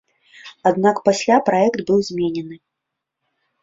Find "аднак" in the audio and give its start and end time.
0.69-1.03